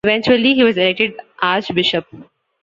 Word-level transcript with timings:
Eventually 0.03 0.55
he 0.55 0.63
was 0.63 0.77
elected 0.79 1.13
archbishop. 1.43 2.07